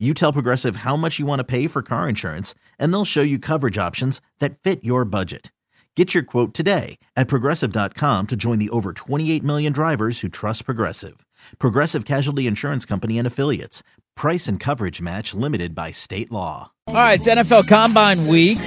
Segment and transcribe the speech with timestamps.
[0.00, 3.22] You tell Progressive how much you want to pay for car insurance, and they'll show
[3.22, 5.52] you coverage options that fit your budget.
[5.94, 10.64] Get your quote today at progressive.com to join the over 28 million drivers who trust
[10.64, 11.24] Progressive.
[11.60, 13.84] Progressive Casualty Insurance Company and Affiliates.
[14.16, 16.72] Price and coverage match limited by state law.
[16.88, 18.58] All right, it's NFL Combine Week.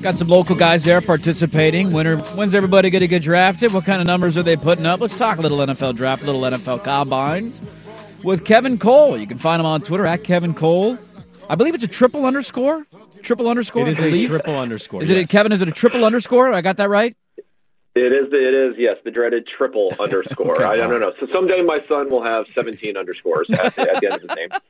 [0.00, 1.92] Got some local guys there participating.
[1.92, 3.74] Winner, when's everybody going to get drafted?
[3.74, 5.00] What kind of numbers are they putting up?
[5.00, 7.52] Let's talk a little NFL draft, a little NFL Combine
[8.24, 9.16] with Kevin Cole.
[9.16, 10.98] You can find him on Twitter at Kevin Cole.
[11.48, 12.86] I believe it's a triple underscore.
[13.22, 13.82] Triple underscore.
[13.82, 15.02] It is a triple underscore.
[15.02, 15.30] Is it yes.
[15.30, 15.52] Kevin?
[15.52, 16.52] Is it a triple underscore?
[16.52, 17.16] I got that right.
[17.96, 18.26] It is.
[18.32, 18.74] It is.
[18.76, 20.64] Yes, the dreaded triple underscore.
[20.66, 21.12] I don't know.
[21.20, 24.36] So someday my son will have 17 underscores at, the- at the end of his
[24.36, 24.48] name.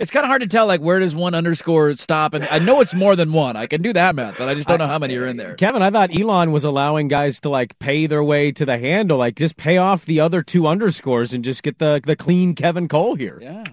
[0.00, 2.34] It's kind of hard to tell, like where does one underscore stop?
[2.34, 3.54] And I know it's more than one.
[3.56, 5.54] I can do that math, but I just don't know how many are in there.
[5.54, 9.18] Kevin, I thought Elon was allowing guys to like pay their way to the handle,
[9.18, 12.88] like just pay off the other two underscores and just get the the clean Kevin
[12.88, 13.38] Cole here.
[13.40, 13.64] Yeah.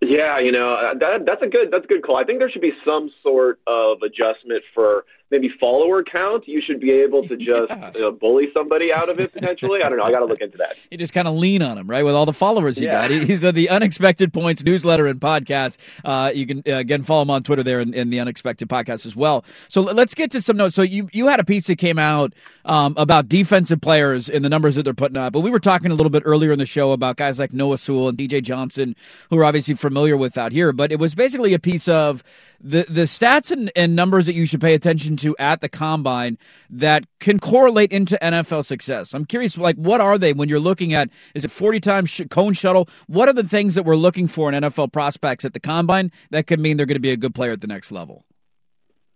[0.00, 2.16] Yeah, you know uh, that that's a good that's a good call.
[2.16, 6.46] I think there should be some sort of adjustment for maybe follower count.
[6.48, 8.06] You should be able to just Yeah.
[8.06, 9.82] uh, bully somebody out of it potentially.
[9.82, 10.04] I don't know.
[10.04, 10.76] I got to look into that.
[10.90, 12.02] You just kind of lean on him, right?
[12.04, 13.08] With all the followers you Yeah.
[13.08, 13.10] got.
[13.10, 15.78] He's uh, the Unexpected Points newsletter and podcast.
[16.04, 19.04] Uh, you can, uh, again, follow him on Twitter there and, in the Unexpected podcast
[19.06, 19.44] as well.
[19.68, 20.74] So let's get to some notes.
[20.74, 22.32] So you, you had a piece that came out
[22.64, 25.32] um, about defensive players and the numbers that they're putting up.
[25.32, 27.78] But we were talking a little bit earlier in the show about guys like Noah
[27.78, 28.96] Sewell and DJ Johnson,
[29.30, 30.72] who are obviously familiar with out here.
[30.72, 32.22] But it was basically a piece of
[32.60, 36.38] the the stats and, and numbers that you should pay attention to at the combine
[36.70, 39.14] that can correlate into NFL success.
[39.14, 41.10] I'm curious, like, what are they when you're looking at?
[41.34, 42.88] Is it 40 times sh- cone shuttle?
[43.06, 46.46] What are the things that we're looking for in NFL prospects at the combine that
[46.46, 48.24] could mean they're going to be a good player at the next level?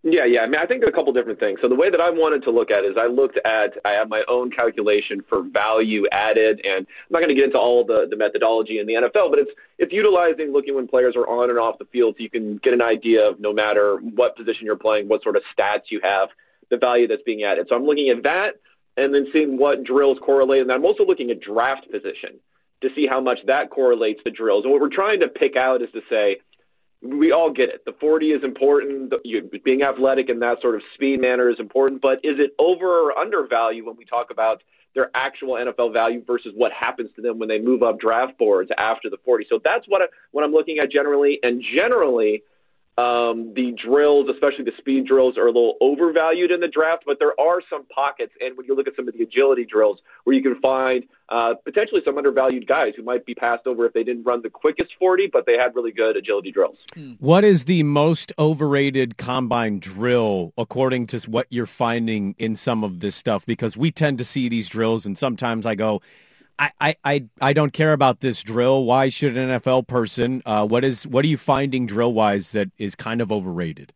[0.04, 0.42] Yeah, yeah.
[0.42, 1.60] I mean, I think a couple different things.
[1.62, 3.92] So the way that I wanted to look at it is I looked at I
[3.92, 7.84] have my own calculation for value added, and I'm not going to get into all
[7.84, 11.50] the the methodology in the NFL, but it's it's utilizing looking when players are on
[11.50, 14.66] and off the field, so you can get an idea of no matter what position
[14.66, 16.30] you're playing, what sort of stats you have,
[16.68, 17.66] the value that's being added.
[17.68, 18.54] So I'm looking at that,
[18.96, 22.40] and then seeing what drills correlate, and I'm also looking at draft position
[22.80, 24.64] to see how much that correlates to drills.
[24.64, 26.38] And what we're trying to pick out is to say
[27.02, 27.84] we all get it.
[27.84, 29.12] The 40 is important.
[29.24, 32.00] You, being athletic and that sort of speed manner is important.
[32.00, 34.62] But is it over or undervalue when we talk about
[34.94, 38.70] their actual NFL value versus what happens to them when they move up draft boards
[38.78, 39.46] after the 40?
[39.48, 41.40] So that's what I, what I'm looking at generally.
[41.42, 42.44] And generally,
[42.98, 47.04] um, the drills, especially the speed drills, are a little overvalued in the draft.
[47.06, 50.00] But there are some pockets, and when you look at some of the agility drills,
[50.24, 53.94] where you can find uh, potentially some undervalued guys who might be passed over if
[53.94, 56.76] they didn't run the quickest 40, but they had really good agility drills.
[57.18, 63.00] What is the most overrated combine drill according to what you're finding in some of
[63.00, 63.46] this stuff?
[63.46, 66.02] Because we tend to see these drills, and sometimes I go,
[66.80, 68.84] I, I, I, don't care about this drill.
[68.84, 70.42] Why should an NFL person?
[70.46, 73.92] Uh, what is what are you finding drill wise that is kind of overrated?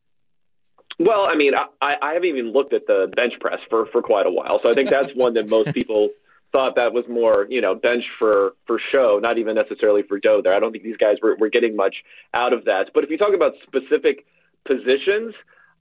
[0.98, 4.26] Well, I mean, I, I haven't even looked at the bench press for, for quite
[4.26, 6.08] a while, so I think that's one that most people
[6.52, 10.40] thought that was more, you know, bench for for show, not even necessarily for dough.
[10.42, 12.02] There, I don't think these guys were, were getting much
[12.34, 12.90] out of that.
[12.94, 14.26] But if you talk about specific
[14.64, 15.34] positions,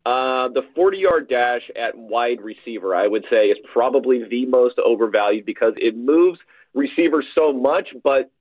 [0.05, 4.77] uh, the 40 yard dash at wide receiver, I would say, is probably the most
[4.79, 6.39] overvalued because it moves
[6.75, 7.95] receivers so much.
[8.03, 8.31] But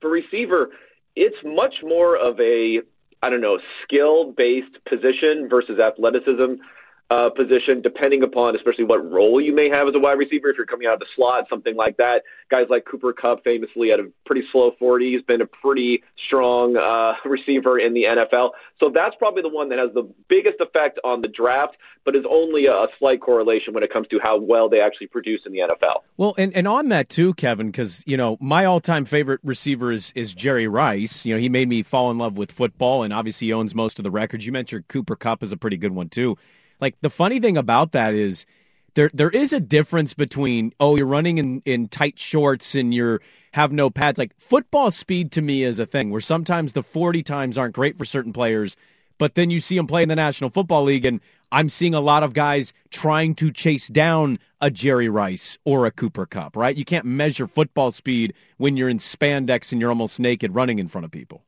[0.00, 0.70] for receiver,
[1.14, 2.80] it's much more of a
[3.22, 6.60] I don't know, skill based position versus athleticism
[7.08, 10.48] uh, position, depending upon especially what role you may have as a wide receiver.
[10.48, 12.22] If you're coming out of the slot, something like that.
[12.50, 15.12] Guys like Cooper Kupp famously had a pretty slow 40.
[15.12, 18.50] He's been a pretty strong uh, receiver in the NFL.
[18.80, 22.24] So that's probably the one that has the biggest effect on the draft, but is
[22.28, 25.52] only a, a slight correlation when it comes to how well they actually produce in
[25.52, 26.02] the NFL.
[26.16, 30.12] Well, and, and on that too, Kevin, because you know my all-time favorite receiver is
[30.16, 31.24] is Jerry Rice.
[31.24, 34.02] You know he made me fall in love with football, and obviously owns most of
[34.02, 34.44] the records.
[34.44, 36.36] You mentioned Cooper Kupp is a pretty good one too.
[36.80, 38.46] Like the funny thing about that is
[38.94, 43.20] there there is a difference between oh you're running in in tight shorts and you're
[43.52, 44.18] have no pads.
[44.18, 47.96] Like football speed to me is a thing where sometimes the 40 times aren't great
[47.96, 48.76] for certain players,
[49.16, 51.20] but then you see them play in the National Football League and
[51.52, 55.90] I'm seeing a lot of guys trying to chase down a Jerry Rice or a
[55.90, 56.76] Cooper Kupp, right?
[56.76, 60.88] You can't measure football speed when you're in spandex and you're almost naked running in
[60.88, 61.44] front of people.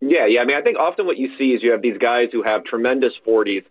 [0.00, 0.40] Yeah, yeah.
[0.40, 2.62] I mean, I think often what you see is you have these guys who have
[2.64, 3.64] tremendous 40s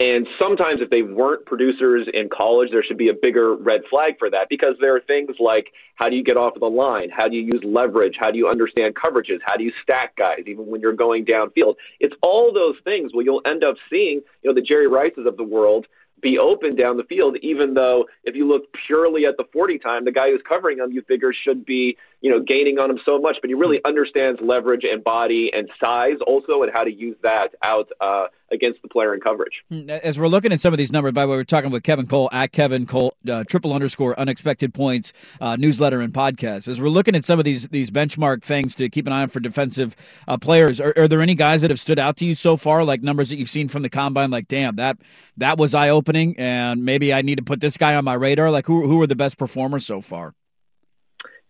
[0.00, 4.16] and sometimes, if they weren't producers in college, there should be a bigger red flag
[4.16, 7.10] for that because there are things like how do you get off of the line?
[7.10, 8.16] How do you use leverage?
[8.16, 9.40] How do you understand coverages?
[9.42, 11.74] How do you stack guys even when you're going downfield?
[11.98, 15.36] It's all those things where you'll end up seeing, you know, the Jerry Rices of
[15.36, 15.88] the world
[16.20, 20.04] be open down the field, even though if you look purely at the 40 time,
[20.04, 23.18] the guy who's covering him, you figure should be, you know, gaining on him so
[23.18, 27.16] much, but he really understands leverage and body and size also and how to use
[27.22, 29.62] that out uh, against the player in coverage.
[29.68, 31.82] Hmm, as we're looking at some of these numbers, by the way, we're talking with
[31.82, 36.68] Kevin Cole at Kevin Cole, uh, triple underscore unexpected points uh, newsletter and podcast.
[36.68, 39.28] As we're looking at some of these these benchmark things to keep an eye on
[39.28, 39.94] for defensive
[40.26, 42.84] uh, players, are, are there any guys that have stood out to you so far,
[42.84, 44.30] like numbers that you've seen from the combine?
[44.30, 44.98] Like, damn, that
[45.36, 48.50] that was eye opening, and maybe I need to put this guy on my radar.
[48.50, 50.34] Like, who who are the best performers so far?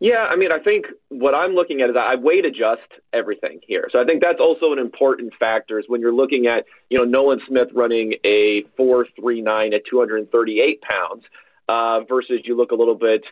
[0.00, 3.88] Yeah, I mean, I think what I'm looking at is I weight adjust everything here.
[3.90, 7.04] So I think that's also an important factor is when you're looking at, you know,
[7.04, 11.24] Nolan Smith running a 4.39 at 238 pounds
[11.68, 13.24] uh, versus you look a little bit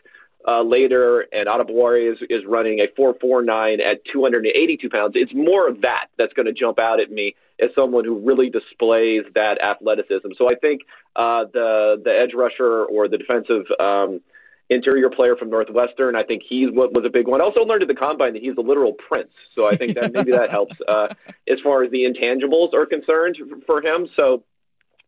[0.45, 5.13] uh, later and Adebawore is, is running a 4.49 at 282 pounds.
[5.15, 8.49] It's more of that that's going to jump out at me as someone who really
[8.49, 10.27] displays that athleticism.
[10.37, 10.81] So I think
[11.15, 14.19] uh, the the edge rusher or the defensive um,–
[14.69, 16.15] interior player from Northwestern.
[16.15, 17.41] I think he's what was a big one.
[17.41, 19.31] Also learned at the combine that he's a literal prince.
[19.55, 21.07] So I think that maybe that helps uh,
[21.49, 24.09] as far as the intangibles are concerned for him.
[24.17, 24.43] So,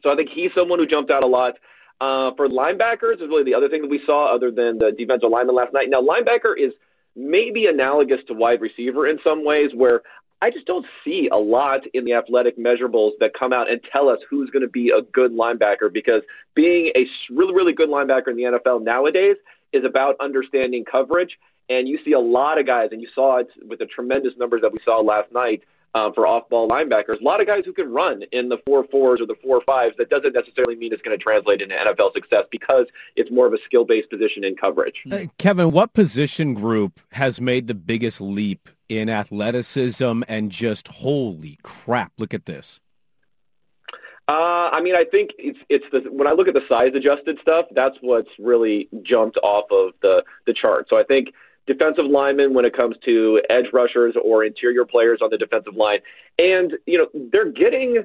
[0.01, 1.55] so I think he's someone who jumped out a lot.
[2.01, 5.29] Uh, for linebackers is really the other thing that we saw other than the defensive
[5.29, 5.89] lineman last night.
[5.89, 6.71] Now, linebacker is
[7.13, 10.01] maybe analogous to wide receiver in some ways where
[10.41, 14.07] I just don't see a lot in the athletic measurables that come out and tell
[14.07, 16.21] us who's going to be a good linebacker because
[16.55, 19.35] being a really, really good linebacker in the NFL nowadays
[19.73, 21.37] is about understanding coverage.
[21.67, 24.61] And you see a lot of guys, and you saw it with the tremendous numbers
[24.61, 25.63] that we saw last night
[25.95, 27.19] uh, for off-ball linebackers.
[27.19, 29.95] A lot of guys who can run in the four fours or the four fives.
[29.97, 33.53] That doesn't necessarily mean it's going to translate into NFL success because it's more of
[33.53, 35.03] a skill-based position in coverage.
[35.11, 41.57] Uh, Kevin, what position group has made the biggest leap in athleticism and just holy
[41.63, 42.13] crap?
[42.17, 42.81] Look at this.
[44.27, 47.39] Uh, I mean, I think it's it's the when I look at the size adjusted
[47.41, 50.85] stuff, that's what's really jumped off of the the chart.
[50.87, 51.33] So I think
[51.69, 55.99] defensive linemen when it comes to edge rushers or interior players on the defensive line.
[56.37, 58.03] And, you know, they're getting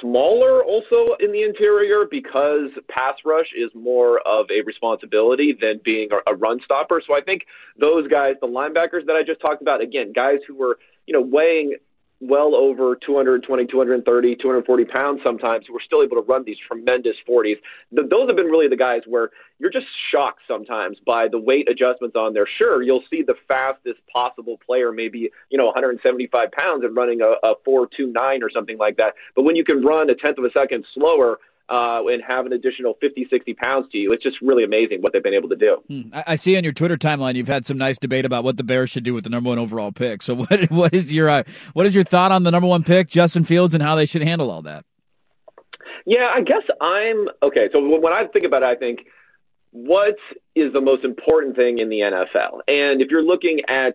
[0.00, 6.08] smaller also in the interior because pass rush is more of a responsibility than being
[6.26, 7.02] a, run stopper.
[7.06, 7.46] So I think
[7.78, 11.20] those guys, the linebackers that I just talked about, again, guys who were, you know,
[11.20, 11.76] weighing
[12.20, 17.16] well over 220, 230, 240 pounds sometimes who are still able to run these tremendous
[17.28, 17.58] 40s.
[17.92, 19.30] those have been really the guys where
[19.60, 22.46] you're just shocked sometimes by the weight adjustments on there.
[22.46, 27.34] Sure, you'll see the fastest possible player, maybe, you know, 175 pounds and running a,
[27.46, 29.14] a 429 or something like that.
[29.34, 32.52] But when you can run a tenth of a second slower, uh, and have an
[32.52, 34.08] additional 50, 60 pounds to you.
[34.10, 35.76] It's just really amazing what they've been able to do.
[35.86, 36.02] Hmm.
[36.12, 38.90] I see on your Twitter timeline you've had some nice debate about what the Bears
[38.90, 40.22] should do with the number one overall pick.
[40.22, 41.42] So what what is your uh,
[41.74, 44.22] what is your thought on the number one pick, Justin Fields, and how they should
[44.22, 44.84] handle all that?
[46.06, 47.68] Yeah, I guess I'm okay.
[47.72, 49.00] So when I think about it, I think
[49.72, 50.16] what
[50.54, 53.94] is the most important thing in the NFL, and if you're looking at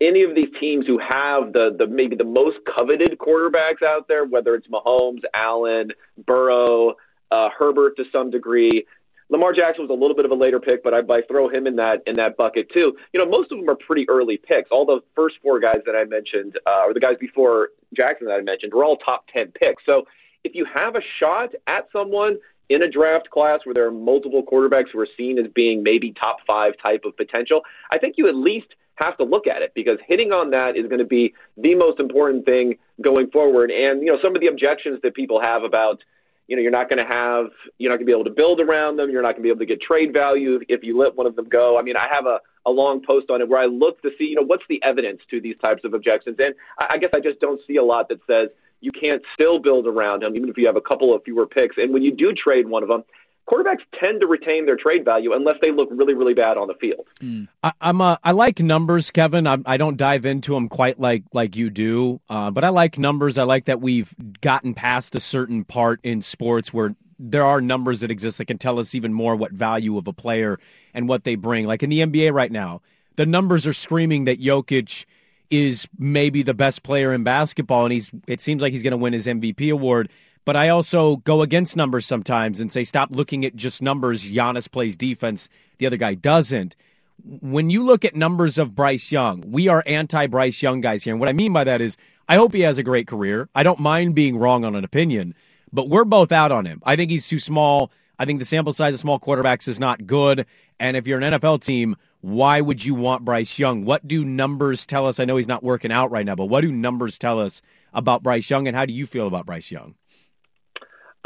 [0.00, 4.24] any of these teams who have the, the maybe the most coveted quarterbacks out there,
[4.24, 5.90] whether it's Mahomes, Allen,
[6.24, 6.94] Burrow,
[7.30, 8.86] uh, Herbert to some degree.
[9.30, 11.66] Lamar Jackson was a little bit of a later pick, but I'd, i throw him
[11.66, 12.96] in that in that bucket too.
[13.12, 14.70] You know, most of them are pretty early picks.
[14.70, 18.34] All the first four guys that I mentioned, uh, or the guys before Jackson that
[18.34, 19.84] I mentioned, were all top ten picks.
[19.84, 20.06] So
[20.44, 22.38] if you have a shot at someone
[22.70, 26.12] in a draft class where there are multiple quarterbacks who are seen as being maybe
[26.12, 29.72] top five type of potential, I think you at least have to look at it
[29.74, 33.70] because hitting on that is going to be the most important thing going forward.
[33.70, 36.02] And, you know, some of the objections that people have about,
[36.48, 38.60] you know, you're not going to have, you're not going to be able to build
[38.60, 39.10] around them.
[39.10, 41.36] You're not going to be able to get trade value if you let one of
[41.36, 41.78] them go.
[41.78, 44.24] I mean, I have a, a long post on it where I look to see,
[44.24, 46.36] you know, what's the evidence to these types of objections.
[46.40, 48.48] And I, I guess I just don't see a lot that says
[48.80, 51.76] you can't still build around them, even if you have a couple of fewer picks.
[51.78, 53.04] And when you do trade one of them,
[53.48, 56.74] quarterbacks tend to retain their trade value unless they look really, really bad on the
[56.74, 57.06] field.
[57.20, 57.48] Mm.
[57.62, 59.46] I, am a, I like numbers, Kevin.
[59.46, 62.98] I, I, don't dive into them quite like like you do, uh, but I like
[62.98, 63.38] numbers.
[63.38, 68.00] I like that we've gotten past a certain part in sports where there are numbers
[68.00, 70.58] that exist that can tell us even more what value of a player
[70.94, 71.66] and what they bring.
[71.66, 72.82] Like in the NBA right now,
[73.16, 75.04] the numbers are screaming that Jokic
[75.50, 78.10] is maybe the best player in basketball, and he's.
[78.26, 80.10] It seems like he's going to win his MVP award
[80.44, 84.30] but I also go against numbers sometimes and say, stop looking at just numbers.
[84.30, 86.76] Giannis plays defense, the other guy doesn't.
[87.24, 91.12] When you look at numbers of Bryce Young, we are anti Bryce Young guys here.
[91.12, 91.96] And what I mean by that is,
[92.28, 93.48] I hope he has a great career.
[93.54, 95.34] I don't mind being wrong on an opinion,
[95.72, 96.80] but we're both out on him.
[96.84, 97.90] I think he's too small.
[98.18, 100.46] I think the sample size of small quarterbacks is not good.
[100.78, 103.84] And if you're an NFL team, why would you want Bryce Young?
[103.84, 105.20] What do numbers tell us?
[105.20, 107.62] I know he's not working out right now, but what do numbers tell us
[107.94, 109.94] about Bryce Young, and how do you feel about Bryce Young?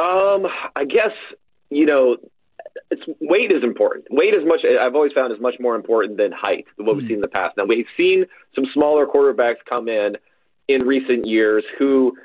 [0.02, 1.12] Um, I guess
[1.70, 2.16] you know,
[2.90, 4.06] it's weight is important.
[4.10, 4.60] Weight is much.
[4.64, 6.66] I've always found is much more important than height.
[6.76, 7.08] Than what mm we've hmm.
[7.08, 7.56] seen in the past.
[7.56, 10.16] Now we've seen some smaller quarterbacks come in
[10.68, 12.16] in recent years who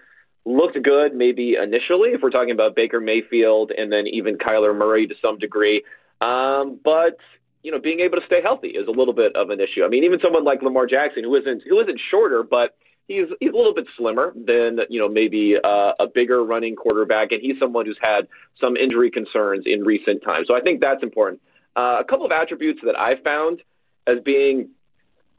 [0.45, 5.05] looked good maybe initially if we're talking about Baker Mayfield and then even Kyler Murray
[5.07, 5.83] to some degree.
[6.21, 7.17] Um, but
[7.63, 9.83] you know, being able to stay healthy is a little bit of an issue.
[9.83, 12.75] I mean, even someone like Lamar Jackson, who isn't who isn't shorter, but
[13.07, 17.31] he's he's a little bit slimmer than you know maybe uh, a bigger running quarterback,
[17.31, 18.27] and he's someone who's had
[18.59, 20.47] some injury concerns in recent times.
[20.47, 21.41] So I think that's important.
[21.75, 23.61] Uh, a couple of attributes that I found
[24.05, 24.69] as being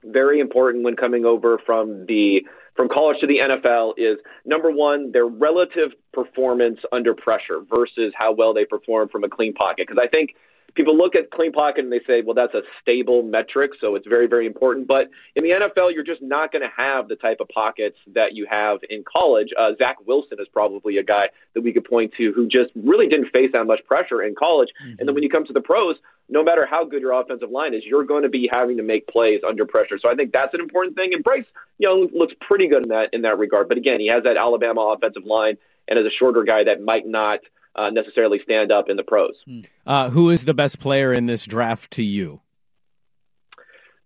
[0.05, 2.43] very important when coming over from the
[2.77, 8.33] from college to the NFL is number one, their relative performance under pressure versus how
[8.33, 9.89] well they perform from a clean pocket.
[9.89, 10.37] Because I think
[10.75, 14.07] people look at clean pocket and they say, well, that's a stable metric, so it's
[14.07, 14.87] very, very important.
[14.87, 18.35] But in the NFL, you're just not going to have the type of pockets that
[18.35, 19.49] you have in college.
[19.59, 23.09] Uh, Zach Wilson is probably a guy that we could point to who just really
[23.09, 24.69] didn't face that much pressure in college.
[24.83, 24.97] Mm-hmm.
[24.99, 25.97] And then when you come to the pros,
[26.29, 29.07] no matter how good your offensive line is, you're going to be having to make
[29.09, 29.99] plays under pressure.
[29.99, 31.15] So I think that's an important thing.
[31.15, 31.47] And Bryce
[31.79, 33.69] Young looks pretty good in that in that regard.
[33.69, 35.57] But again, he has that Alabama offensive line,
[35.89, 37.41] and as a shorter guy, that might not–
[37.79, 39.37] uh, necessarily stand up in the pros.
[39.47, 39.61] Hmm.
[39.87, 42.41] Uh, who is the best player in this draft to you?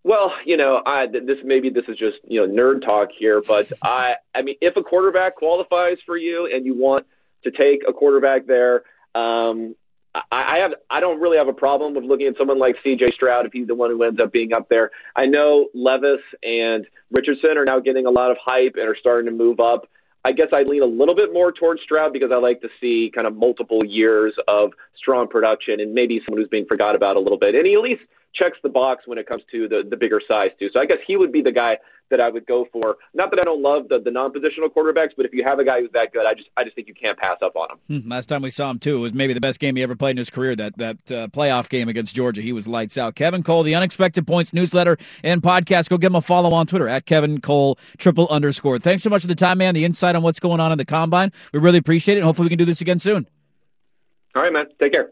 [0.03, 3.71] Well, you know, I, this maybe this is just you know nerd talk here, but
[3.81, 7.05] I, I mean, if a quarterback qualifies for you and you want
[7.43, 8.83] to take a quarterback there,
[9.15, 9.75] um,
[10.13, 13.11] I, I have I don't really have a problem with looking at someone like C.J.
[13.11, 14.91] Stroud if he's the one who ends up being up there.
[15.15, 19.25] I know Levis and Richardson are now getting a lot of hype and are starting
[19.25, 19.87] to move up.
[20.25, 23.09] I guess I lean a little bit more towards Stroud because I like to see
[23.09, 27.19] kind of multiple years of strong production and maybe someone who's being forgot about a
[27.19, 27.55] little bit.
[27.55, 28.03] And he at least
[28.33, 30.69] checks the box when it comes to the, the bigger size too.
[30.73, 31.77] So I guess he would be the guy
[32.09, 32.97] that I would go for.
[33.13, 35.81] Not that I don't love the, the non-positional quarterbacks, but if you have a guy
[35.81, 38.03] who's that good, I just I just think you can't pass up on him.
[38.03, 39.95] Hmm, last time we saw him too, it was maybe the best game he ever
[39.95, 40.55] played in his career.
[40.55, 43.15] That that uh, playoff game against Georgia, he was lights out.
[43.15, 45.89] Kevin Cole, the Unexpected Points newsletter and podcast.
[45.89, 48.79] Go give him a follow on Twitter at Kevin Cole triple underscore.
[48.79, 49.73] Thanks so much for the time, man.
[49.73, 51.31] The insight on what's going on in the combine.
[51.51, 52.23] We really appreciate it.
[52.23, 53.27] Hopefully, we can do this again soon.
[54.35, 54.67] All right, man.
[54.79, 55.11] Take care.